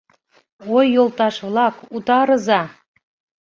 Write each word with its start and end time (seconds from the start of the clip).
—Ой, 0.75 0.85
йолташ-влак, 0.95 1.75
утарыза! 1.95 2.61